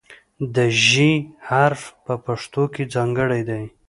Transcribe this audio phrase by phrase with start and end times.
[0.55, 0.87] د "ژ"
[1.47, 3.63] حرف په پښتو کې ځانګړی دی.